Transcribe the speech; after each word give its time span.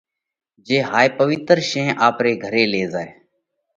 جي 0.65 0.77
هائي 0.89 1.09
پوَيِتر 1.17 1.57
شين 1.69 1.87
آپري 2.07 2.33
گھري 2.43 2.63
لي 2.71 2.83
زائہ۔ 2.93 3.09